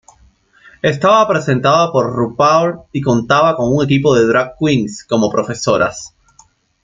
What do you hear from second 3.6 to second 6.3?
un equipo de "drag queens" como "profesoras".